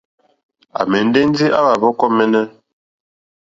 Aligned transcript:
À 0.79 0.81
mɛ̀ndɛ́ 0.91 1.23
ndí 1.29 1.45
áwà 1.59 1.73
hwɔ́kɔ́ 1.81 2.07
!mɛ́ɛ́nɛ́. 2.15 2.43